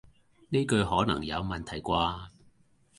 [0.49, 2.29] 呢句可能有問題啩